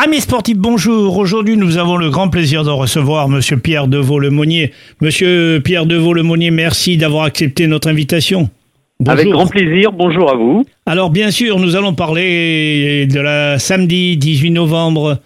Amis 0.00 0.20
sportifs, 0.20 0.56
bonjour. 0.56 1.16
Aujourd'hui, 1.16 1.56
nous 1.56 1.76
avons 1.76 1.96
le 1.96 2.08
grand 2.08 2.28
plaisir 2.28 2.62
de 2.62 2.70
recevoir 2.70 3.28
Monsieur 3.28 3.56
Pierre 3.56 3.88
Devaux-Lemonnier. 3.88 4.72
Monsieur 5.00 5.60
Pierre 5.64 5.86
Devaux-Lemonnier, 5.86 6.52
merci 6.52 6.96
d'avoir 6.96 7.24
accepté 7.24 7.66
notre 7.66 7.88
invitation. 7.88 8.48
Bonjour. 9.00 9.12
Avec 9.12 9.28
grand 9.28 9.48
plaisir, 9.48 9.90
bonjour 9.90 10.30
à 10.30 10.36
vous. 10.36 10.64
Alors 10.86 11.10
bien 11.10 11.32
sûr, 11.32 11.58
nous 11.58 11.74
allons 11.74 11.94
parler 11.94 13.06
de 13.06 13.18
la 13.18 13.58
samedi 13.58 14.16
18 14.16 14.52
novembre, 14.52 15.18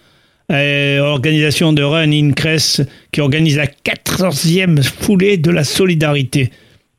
euh, 0.51 1.01
organisation 1.01 1.71
de 1.71 1.83
Run 1.83 2.11
in 2.11 2.31
Cress 2.31 2.81
qui 3.11 3.21
organise 3.21 3.57
la 3.57 3.67
14e 3.67 4.81
foulée 4.81 5.37
de 5.37 5.51
la 5.51 5.63
solidarité. 5.63 6.49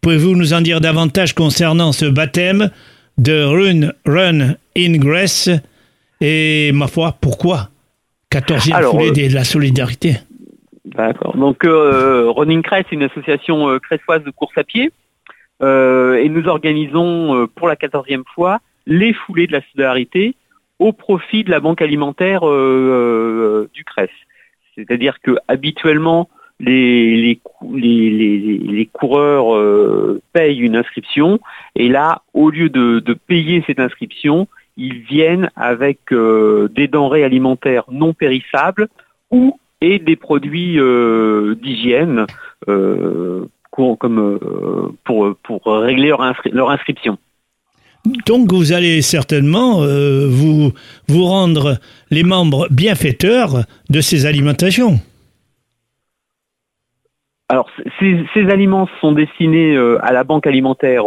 Pouvez-vous 0.00 0.36
nous 0.36 0.52
en 0.52 0.60
dire 0.60 0.80
davantage 0.80 1.34
concernant 1.34 1.90
ce 1.90 2.04
baptême 2.04 2.70
de 3.18 3.42
Run, 3.42 3.90
Run 4.06 4.54
in 4.76 4.92
Grèce 4.98 5.50
et 6.24 6.72
ma 6.72 6.86
foi, 6.86 7.14
pourquoi 7.20 7.68
14e 8.32 8.90
foulée 8.90 9.28
de 9.28 9.34
la 9.34 9.44
solidarité? 9.44 10.14
D'accord. 10.86 11.36
Donc 11.36 11.64
euh, 11.64 12.30
Running 12.30 12.62
Crest, 12.62 12.86
c'est 12.88 12.96
une 12.96 13.02
association 13.02 13.68
euh, 13.68 13.78
de 14.18 14.30
course 14.30 14.56
à 14.56 14.64
pied. 14.64 14.90
Euh, 15.62 16.16
et 16.16 16.28
nous 16.30 16.48
organisons 16.48 17.36
euh, 17.36 17.46
pour 17.46 17.68
la 17.68 17.76
14e 17.76 18.22
fois 18.34 18.60
les 18.86 19.12
foulées 19.12 19.46
de 19.46 19.52
la 19.52 19.60
solidarité 19.72 20.34
au 20.78 20.92
profit 20.92 21.44
de 21.44 21.50
la 21.50 21.60
banque 21.60 21.82
alimentaire 21.82 22.40
du 22.40 23.84
CRES. 23.84 24.08
C'est-à-dire 24.74 25.20
que 25.20 25.36
habituellement, 25.46 26.28
les, 26.58 27.40
les, 27.72 28.88
coureurs 28.92 30.18
payent 30.32 30.58
une 30.58 30.76
inscription 30.76 31.38
et 31.76 31.88
là, 31.88 32.22
au 32.34 32.50
lieu 32.50 32.68
de 32.68 33.14
payer 33.14 33.62
cette 33.66 33.78
inscription, 33.78 34.48
ils 34.76 35.00
viennent 35.02 35.50
avec 35.56 36.12
euh, 36.12 36.68
des 36.74 36.88
denrées 36.88 37.24
alimentaires 37.24 37.84
non 37.90 38.12
périssables 38.12 38.88
ou 39.30 39.58
et 39.80 39.98
des 39.98 40.16
produits 40.16 40.78
euh, 40.78 41.54
d'hygiène 41.56 42.26
euh, 42.68 43.46
comme 43.70 44.38
pour, 45.02 45.34
pour 45.42 45.66
régler 45.66 46.12
leur, 46.52 46.70
inscription. 46.70 47.18
Donc 48.24 48.52
vous 48.52 48.72
allez 48.72 49.02
certainement 49.02 49.80
vous, 49.80 50.70
vous 51.08 51.24
rendre 51.24 51.80
les 52.08 52.22
membres 52.22 52.68
bienfaiteurs 52.70 53.64
de 53.90 54.00
ces 54.00 54.26
alimentations. 54.26 55.00
Alors, 57.48 57.68
ces, 57.98 58.48
aliments 58.48 58.88
sont 59.00 59.10
destinés 59.10 59.76
à 60.00 60.12
la 60.12 60.22
banque 60.22 60.46
alimentaire 60.46 61.06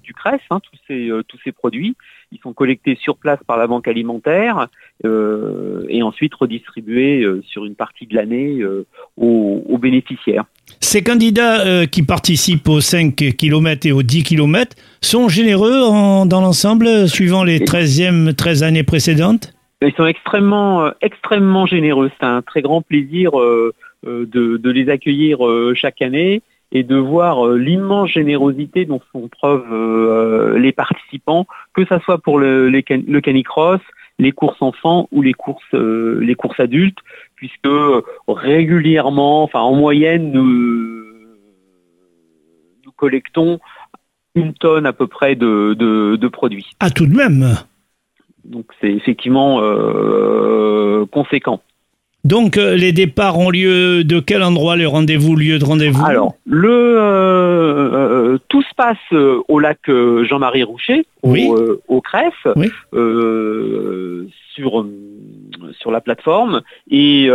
du 0.00 0.14
CRES, 0.14 0.38
hein, 0.50 0.60
tous, 0.60 0.78
ces, 0.86 1.10
tous 1.26 1.38
ces 1.42 1.50
produits. 1.50 1.96
Ils 2.34 2.40
sont 2.40 2.52
collectés 2.52 2.98
sur 3.00 3.16
place 3.16 3.38
par 3.46 3.56
la 3.56 3.68
banque 3.68 3.86
alimentaire 3.86 4.66
euh, 5.04 5.86
et 5.88 6.02
ensuite 6.02 6.34
redistribués 6.34 7.22
euh, 7.22 7.40
sur 7.46 7.64
une 7.64 7.76
partie 7.76 8.06
de 8.08 8.16
l'année 8.16 8.60
euh, 8.60 8.86
aux, 9.16 9.78
bénéficiaires. 9.78 10.44
Ces 10.80 11.04
candidats 11.04 11.86
qui 11.86 12.02
participent 12.02 12.68
aux 12.68 12.80
5 12.80 13.14
km 13.14 13.86
et 13.86 13.92
aux 13.92 14.02
10 14.02 14.24
km 14.24 14.74
sont 15.00 15.28
généreux 15.28 15.82
dans 16.26 16.40
l'ensemble, 16.40 17.08
suivant 17.08 17.44
les 17.44 17.60
13e, 17.60 18.34
13 18.34 18.62
années 18.62 18.82
précédentes? 18.82 19.52
Ils 19.82 19.92
sont 19.92 20.06
extrêmement, 20.06 20.90
extrêmement 21.02 21.66
généreux. 21.66 22.10
C'est 22.18 22.26
un 22.26 22.40
très 22.42 22.62
grand 22.62 22.80
plaisir 22.80 23.32
de, 24.02 24.70
les 24.70 24.88
accueillir 24.88 25.38
chaque 25.74 26.00
année 26.00 26.42
et 26.74 26.82
de 26.82 26.96
voir 26.96 27.46
euh, 27.46 27.56
l'immense 27.56 28.10
générosité 28.10 28.84
dont 28.84 29.00
font 29.12 29.28
preuve 29.28 29.64
euh, 29.72 30.58
les 30.58 30.72
participants, 30.72 31.46
que 31.72 31.86
ce 31.86 31.98
soit 32.00 32.18
pour 32.18 32.38
le, 32.38 32.68
le 32.68 33.20
canicross, 33.20 33.80
les 34.18 34.32
courses 34.32 34.60
enfants 34.60 35.08
ou 35.12 35.22
les 35.22 35.32
courses 35.32 35.62
euh, 35.72 36.18
les 36.20 36.34
courses 36.34 36.58
adultes, 36.60 36.98
puisque 37.36 37.68
régulièrement, 38.26 39.44
enfin 39.44 39.60
en 39.60 39.74
moyenne, 39.74 40.32
nous, 40.32 41.04
nous 42.84 42.92
collectons 42.96 43.60
une 44.34 44.52
tonne 44.52 44.84
à 44.84 44.92
peu 44.92 45.06
près 45.06 45.36
de, 45.36 45.74
de, 45.74 46.28
produits. 46.28 46.66
Ah 46.80 46.90
tout 46.90 47.06
de 47.06 47.14
même? 47.14 47.54
Donc 48.44 48.66
c'est 48.80 48.90
effectivement 48.90 49.60
conséquent. 51.12 51.60
Donc 52.24 52.56
euh, 52.56 52.74
les 52.74 52.92
départs 52.92 53.38
ont 53.38 53.50
lieu 53.50 54.02
de 54.02 54.18
quel 54.18 54.42
endroit 54.42 54.76
les 54.76 54.86
rendez-vous, 54.86 55.36
lieu 55.36 55.58
de 55.58 55.64
rendez-vous 55.64 56.04
Alors 56.06 56.34
le 56.46 56.70
euh, 56.70 57.02
euh, 57.92 58.38
tout 58.48 58.62
se 58.62 58.74
passe 58.74 58.96
au 59.12 59.58
lac 59.58 59.78
Jean-Marie 59.86 60.62
Roucher, 60.62 61.06
au, 61.22 61.80
au 61.88 62.02
sur 64.54 64.86
sur 65.78 65.90
la 65.90 66.00
plateforme. 66.00 66.62
Et 66.90 67.28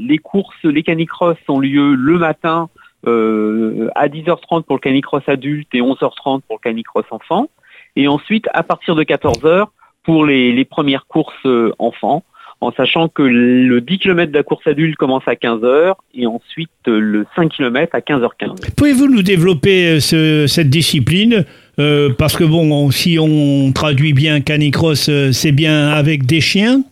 les 0.00 0.18
courses, 0.18 0.62
les 0.64 0.82
canicross 0.82 1.38
ont 1.48 1.60
lieu 1.60 1.94
le 1.94 2.18
matin 2.18 2.68
à 3.06 4.08
10h30 4.08 4.64
pour 4.64 4.76
le 4.76 4.80
canicross 4.80 5.22
adulte 5.28 5.68
et 5.72 5.80
11h30 5.80 6.42
pour 6.42 6.56
le 6.56 6.62
canicross 6.62 7.06
enfant. 7.10 7.48
Et 7.96 8.06
ensuite 8.06 8.48
à 8.52 8.62
partir 8.62 8.94
de 8.94 9.02
14h 9.02 9.68
pour 10.02 10.26
les, 10.26 10.52
les 10.52 10.64
premières 10.66 11.06
courses 11.06 11.46
enfants 11.78 12.22
en 12.64 12.72
sachant 12.72 13.08
que 13.08 13.22
le 13.22 13.80
10 13.80 13.98
km 13.98 14.32
de 14.32 14.36
la 14.36 14.42
course 14.42 14.66
adulte 14.66 14.96
commence 14.96 15.22
à 15.26 15.34
15h 15.34 15.94
et 16.14 16.26
ensuite 16.26 16.70
euh, 16.88 16.98
le 16.98 17.26
5 17.36 17.50
km 17.52 17.94
à 17.94 18.00
15h15. 18.00 18.74
Pouvez-vous 18.74 19.08
nous 19.08 19.22
développer 19.22 19.98
euh, 20.12 20.46
cette 20.46 20.70
discipline 20.70 21.44
euh, 21.78 22.10
Parce 22.16 22.36
que 22.36 22.44
bon, 22.44 22.90
si 22.90 23.18
on 23.20 23.72
traduit 23.72 24.14
bien 24.14 24.40
canicross, 24.40 25.10
c'est 25.32 25.52
bien 25.52 25.88
avec 25.88 26.24
des 26.24 26.40
chiens? 26.40 26.82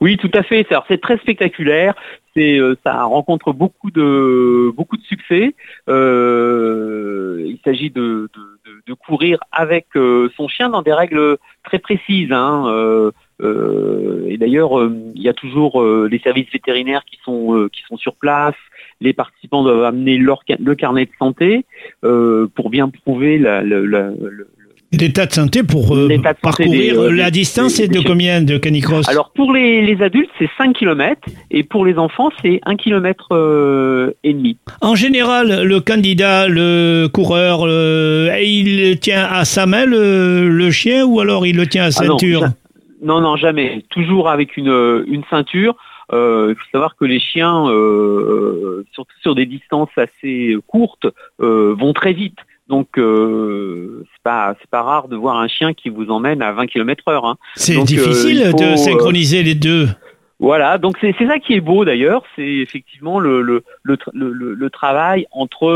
Oui, 0.00 0.16
tout 0.18 0.30
à 0.34 0.42
fait. 0.42 0.66
C'est 0.88 1.00
très 1.00 1.16
spectaculaire. 1.18 1.94
C'est, 2.36 2.58
ça 2.84 3.02
rencontre 3.02 3.52
beaucoup 3.52 3.90
de 3.90 4.70
beaucoup 4.76 4.96
de 4.96 5.02
succès. 5.02 5.54
il 5.88 7.58
s'agit 7.64 7.90
de, 7.90 8.28
courir 9.06 9.38
avec 9.50 9.86
son 10.36 10.48
chien 10.48 10.68
dans 10.68 10.82
des 10.82 10.92
règles 10.92 11.38
très 11.64 11.78
précises. 11.78 12.32
Hein. 12.32 12.64
Euh, 12.66 13.10
et 13.40 14.36
d'ailleurs, 14.36 14.78
euh, 14.78 14.96
il 15.14 15.22
y 15.22 15.28
a 15.28 15.32
toujours 15.32 15.80
euh, 15.80 16.08
les 16.10 16.18
services 16.18 16.50
vétérinaires 16.52 17.04
qui 17.04 17.18
sont 17.24 17.68
qui 17.72 17.82
sont 17.88 17.96
sur 17.96 18.14
place. 18.14 18.54
Les 19.00 19.12
participants 19.12 19.62
doivent 19.62 19.84
amener 19.84 20.18
leur 20.18 20.42
le 20.58 20.74
carnet 20.74 21.06
de 21.06 21.10
santé 21.18 21.64
pour 22.02 22.70
bien 22.70 22.88
prouver 22.88 23.38
la, 23.38 23.62
L'état 24.90 25.26
de 25.26 25.32
santé 25.32 25.62
pour 25.62 25.96
parcourir 26.40 27.12
la 27.12 27.30
distance 27.30 27.78
est 27.78 27.88
de 27.88 28.00
combien 28.00 28.40
de 28.40 28.56
canicross? 28.56 29.06
Alors 29.08 29.30
pour 29.34 29.52
les, 29.52 29.82
les 29.82 30.02
adultes 30.02 30.30
c'est 30.38 30.48
5 30.56 30.74
km 30.74 31.20
et 31.50 31.62
pour 31.62 31.84
les 31.84 31.96
enfants 31.98 32.30
c'est 32.42 32.60
1 32.64 32.76
km 32.76 34.14
et 34.24 34.32
demi. 34.32 34.56
En 34.80 34.96
général 34.96 35.62
le 35.62 35.80
candidat, 35.80 36.48
le 36.48 37.06
coureur, 37.06 37.68
il 38.40 38.98
tient 38.98 39.26
à 39.26 39.44
sa 39.44 39.66
main 39.66 39.84
le, 39.84 40.70
chien 40.70 41.04
ou 41.04 41.20
alors 41.20 41.46
il 41.46 41.56
le 41.56 41.66
tient 41.66 41.84
à 41.84 41.88
ah 41.88 41.90
ceinture? 41.92 42.40
non, 42.40 42.48
non, 43.02 43.36
jamais. 43.36 43.84
Toujours 43.90 44.28
avec 44.28 44.56
une, 44.56 45.04
une 45.06 45.24
ceinture. 45.30 45.76
Euh, 46.12 46.48
il 46.50 46.54
faut 46.54 46.70
savoir 46.72 46.96
que 46.96 47.04
les 47.04 47.20
chiens, 47.20 47.68
euh, 47.68 48.84
surtout 48.92 49.16
sur 49.20 49.34
des 49.34 49.46
distances 49.46 49.90
assez 49.96 50.56
courtes, 50.66 51.06
euh, 51.40 51.74
vont 51.78 51.92
très 51.92 52.12
vite. 52.12 52.38
Donc 52.68 52.98
euh, 52.98 54.04
c'est 54.12 54.22
pas 54.22 54.54
c'est 54.60 54.68
pas 54.70 54.82
rare 54.82 55.08
de 55.08 55.16
voir 55.16 55.36
un 55.36 55.48
chien 55.48 55.72
qui 55.72 55.88
vous 55.88 56.10
emmène 56.10 56.42
à 56.42 56.52
20 56.52 56.66
km/h. 56.66 57.26
Hein. 57.26 57.36
C'est 57.56 57.82
difficile 57.82 58.52
de 58.52 58.76
synchroniser 58.76 59.42
les 59.42 59.54
deux. 59.54 59.88
Voilà, 60.38 60.78
donc 60.78 60.96
c'est 61.00 61.14
ça 61.18 61.38
qui 61.40 61.54
est 61.54 61.60
beau 61.60 61.84
d'ailleurs, 61.84 62.22
c'est 62.36 62.46
effectivement 62.46 63.18
le 63.18 63.42
le, 63.42 63.64
le, 63.82 63.98
le, 64.12 64.54
le, 64.54 64.70
travail 64.70 65.26
entre 65.32 65.66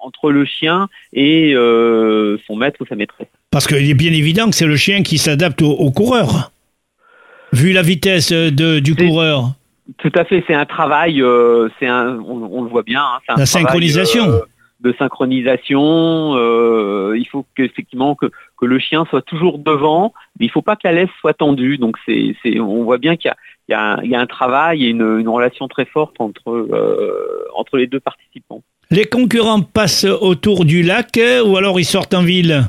entre 0.00 0.32
le 0.32 0.44
chien 0.44 0.88
et 1.12 1.54
son 1.54 2.56
maître 2.56 2.80
ou 2.80 2.86
sa 2.86 2.96
maîtresse. 2.96 3.28
Parce 3.58 3.66
qu'il 3.66 3.90
est 3.90 3.94
bien 3.94 4.12
évident 4.12 4.48
que 4.48 4.54
c'est 4.54 4.68
le 4.68 4.76
chien 4.76 5.02
qui 5.02 5.18
s'adapte 5.18 5.62
au, 5.62 5.90
coureur, 5.90 6.52
vu 7.52 7.72
la 7.72 7.82
vitesse 7.82 8.30
de, 8.30 8.78
du 8.78 8.94
coureur. 8.94 9.54
Tout 9.96 10.12
à 10.14 10.24
fait, 10.24 10.44
c'est 10.46 10.54
un 10.54 10.64
travail, 10.64 11.20
euh, 11.20 11.68
c'est 11.80 11.88
un, 11.88 12.20
on, 12.20 12.62
le 12.62 12.70
voit 12.70 12.84
bien. 12.84 13.02
Hein, 13.02 13.34
la 13.36 13.46
synchronisation. 13.46 14.30
Euh, 14.30 14.40
de 14.78 14.94
synchronisation, 14.96 16.36
euh, 16.36 17.16
il 17.18 17.26
faut 17.26 17.46
qu'effectivement 17.56 18.14
que, 18.14 18.26
que 18.56 18.64
le 18.64 18.78
chien 18.78 19.04
soit 19.10 19.22
toujours 19.22 19.58
devant, 19.58 20.14
mais 20.38 20.46
il 20.46 20.52
faut 20.52 20.62
pas 20.62 20.76
que 20.76 20.86
la 20.86 20.92
laisse 20.92 21.10
soit 21.18 21.34
tendue. 21.34 21.78
Donc 21.78 21.96
c'est, 22.06 22.36
on 22.60 22.84
voit 22.84 22.98
bien 22.98 23.16
qu'il 23.16 23.32
y 23.68 23.74
a, 23.74 23.98
y 24.04 24.10
y 24.10 24.14
un 24.14 24.26
travail 24.26 24.84
et 24.84 24.90
une, 24.90 25.18
une, 25.18 25.28
relation 25.28 25.66
très 25.66 25.84
forte 25.84 26.14
entre, 26.20 26.68
entre 27.56 27.76
les 27.76 27.88
deux 27.88 27.98
participants. 27.98 28.62
Les 28.92 29.06
concurrents 29.06 29.62
passent 29.62 30.04
autour 30.04 30.64
du 30.64 30.84
lac 30.84 31.18
ou 31.44 31.56
alors 31.56 31.80
ils 31.80 31.84
sortent 31.84 32.14
en 32.14 32.22
ville? 32.22 32.68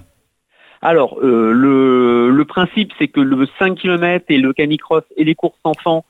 Alors, 0.81 1.19
euh, 1.21 1.51
le, 1.51 2.45
principe, 2.45 2.93
c'est 2.97 3.09
que 3.09 3.19
le 3.19 3.47
5 3.59 3.75
km 3.75 4.25
et 4.29 4.37
le 4.37 4.53
canicross 4.53 5.03
et 5.17 5.23
les 5.23 5.35
courses 5.35 5.59
enfants 5.63 6.05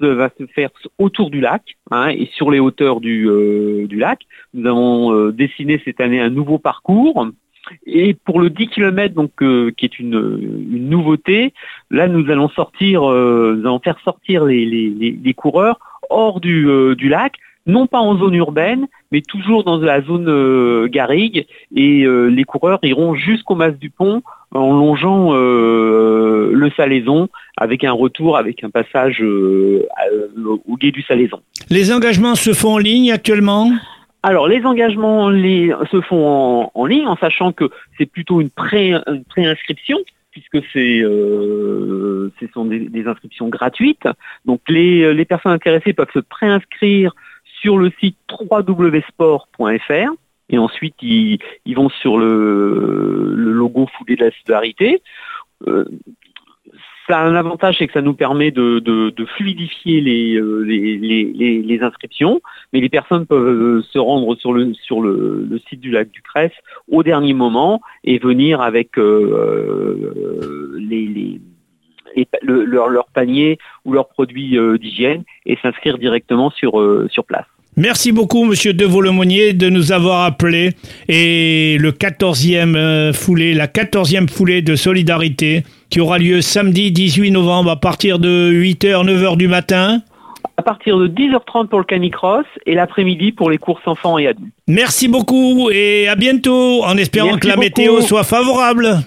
ça 0.00 0.14
va 0.14 0.30
se 0.38 0.46
faire 0.46 0.70
autour 0.98 1.30
du 1.30 1.40
lac 1.40 1.76
hein, 1.90 2.08
et 2.08 2.26
sur 2.32 2.50
les 2.50 2.60
hauteurs 2.60 3.00
du, 3.00 3.28
euh, 3.28 3.86
du 3.86 3.98
lac. 3.98 4.20
Nous 4.54 4.68
avons 4.68 5.12
euh, 5.12 5.32
dessiné 5.32 5.80
cette 5.84 6.00
année 6.00 6.20
un 6.20 6.30
nouveau 6.30 6.58
parcours 6.58 7.26
Et 7.86 8.14
pour 8.14 8.40
le 8.40 8.50
10 8.50 8.68
km, 8.68 9.14
donc 9.14 9.42
euh, 9.42 9.72
qui 9.76 9.84
est 9.84 9.98
une, 9.98 10.20
nouveauté, 10.88 11.52
là 11.90 12.06
nous 12.06 12.30
allons 12.30 12.48
sortir, 12.48 13.02
nous 13.02 13.66
allons 13.66 13.80
faire 13.80 13.98
sortir 14.04 14.44
les, 14.44 15.34
coureurs 15.36 15.78
hors 16.10 16.40
du 16.40 17.08
lac, 17.08 17.34
non 17.68 17.86
pas 17.86 18.00
en 18.00 18.18
zone 18.18 18.34
urbaine, 18.34 18.86
mais 19.12 19.20
toujours 19.20 19.62
dans 19.62 19.78
la 19.78 20.02
zone 20.02 20.88
garrigue, 20.88 21.46
et 21.74 22.04
les 22.06 22.44
coureurs 22.44 22.80
iront 22.82 23.14
jusqu'au 23.14 23.54
mas 23.54 23.72
du 23.78 23.90
pont 23.90 24.22
en 24.54 24.72
longeant 24.72 25.32
le 25.34 26.70
Salaison 26.76 27.28
avec 27.56 27.84
un 27.84 27.92
retour, 27.92 28.36
avec 28.36 28.64
un 28.64 28.70
passage 28.70 29.22
au 29.22 30.76
guet 30.78 30.90
du 30.90 31.02
Salaison. 31.02 31.40
Les 31.70 31.92
engagements 31.92 32.34
se 32.34 32.52
font 32.52 32.74
en 32.74 32.78
ligne 32.78 33.12
actuellement? 33.12 33.70
Alors 34.22 34.48
les 34.48 34.64
engagements 34.64 35.30
les, 35.30 35.72
se 35.90 36.00
font 36.00 36.70
en, 36.74 36.86
ligne 36.86 37.06
en 37.06 37.16
sachant 37.16 37.52
que 37.52 37.70
c'est 37.96 38.06
plutôt 38.06 38.40
une, 38.40 38.50
pré, 38.50 38.92
une 38.92 39.24
préinscription 39.24 39.98
puisque 40.32 40.64
c'est 40.72 41.00
euh, 41.00 42.32
ce 42.40 42.46
sont 42.52 42.64
des, 42.64 43.06
inscriptions 43.06 43.48
gratuites. 43.48 44.06
Donc 44.44 44.60
les, 44.68 45.14
les 45.14 45.24
personnes 45.24 45.52
intéressées 45.52 45.92
peuvent 45.92 46.12
se 46.12 46.18
préinscrire 46.18 47.14
sur 47.60 47.78
le 47.78 47.90
site 48.00 48.16
www.sport.fr 48.30 50.12
et 50.50 50.58
ensuite 50.58 50.94
ils, 51.02 51.38
vont 51.74 51.88
sur 51.88 52.18
le, 52.18 53.34
logo 53.34 53.86
foulé 53.96 54.16
de 54.16 54.24
la 54.24 54.30
solidarité. 54.30 55.02
Euh, 55.66 55.84
ça 57.06 57.20
a 57.20 57.24
un 57.24 57.34
avantage, 57.36 57.76
c'est 57.78 57.86
que 57.86 57.94
ça 57.94 58.02
nous 58.02 58.12
permet 58.14 58.50
de, 58.50 59.14
fluidifier 59.36 60.02
euh, 60.36 60.60
les, 60.62 61.78
inscriptions, 61.80 62.40
mais 62.72 62.80
les 62.80 62.90
personnes 62.90 63.26
peuvent 63.26 63.78
euh, 63.78 63.82
se 63.82 63.98
rendre 63.98 64.36
sur 64.36 64.52
le, 64.52 64.74
site 65.68 65.80
du 65.80 65.90
lac 65.90 66.10
du 66.10 66.22
Cresse 66.22 66.52
au 66.90 67.02
dernier 67.02 67.32
moment 67.32 67.80
et 68.04 68.18
venir 68.18 68.60
avec 68.60 68.96
les, 68.96 69.00
leur, 72.42 72.88
leur, 72.88 73.06
panier 73.06 73.58
ou 73.84 73.92
leurs 73.92 74.08
produits 74.08 74.56
d'hygiène 74.80 75.24
et 75.46 75.56
s'inscrire 75.62 75.98
directement 75.98 76.50
sur, 76.50 76.82
sur 77.10 77.24
place. 77.24 77.46
Merci 77.78 78.10
beaucoup, 78.10 78.44
Monsieur 78.44 78.72
Devaux-Lemonnier, 78.72 79.52
de 79.52 79.70
nous 79.70 79.92
avoir 79.92 80.24
appelé. 80.24 80.72
Et 81.08 81.76
le 81.78 81.92
14e 81.92 82.74
euh, 82.74 83.12
foulée, 83.12 83.54
la 83.54 83.68
14e 83.68 84.28
foulée 84.28 84.62
de 84.62 84.74
solidarité, 84.74 85.62
qui 85.88 86.00
aura 86.00 86.18
lieu 86.18 86.40
samedi 86.40 86.90
18 86.90 87.30
novembre 87.30 87.70
à 87.70 87.76
partir 87.76 88.18
de 88.18 88.50
8h, 88.52 89.06
9h 89.06 89.36
du 89.36 89.46
matin. 89.46 90.00
À 90.56 90.62
partir 90.62 90.98
de 90.98 91.06
10h30 91.06 91.68
pour 91.68 91.78
le 91.78 91.84
canicross 91.84 92.44
et 92.66 92.74
l'après-midi 92.74 93.30
pour 93.30 93.48
les 93.48 93.58
courses 93.58 93.86
enfants 93.86 94.18
et 94.18 94.26
adultes. 94.26 94.52
Merci 94.66 95.06
beaucoup 95.06 95.70
et 95.70 96.08
à 96.08 96.16
bientôt, 96.16 96.82
en 96.82 96.96
espérant 96.96 97.38
que 97.38 97.46
la 97.46 97.56
météo 97.56 98.00
soit 98.00 98.24
favorable. 98.24 98.98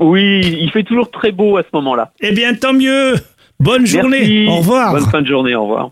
Oui, 0.00 0.40
il 0.60 0.70
fait 0.70 0.82
toujours 0.82 1.10
très 1.10 1.30
beau 1.30 1.58
à 1.58 1.62
ce 1.62 1.68
moment-là. 1.74 2.12
Eh 2.20 2.32
bien, 2.32 2.54
tant 2.54 2.72
mieux. 2.72 3.14
Bonne 3.60 3.86
journée. 3.86 4.48
Au 4.48 4.56
revoir. 4.56 4.92
Bonne 4.92 5.04
fin 5.04 5.20
de 5.20 5.26
journée. 5.26 5.54
Au 5.54 5.62
revoir. 5.62 5.90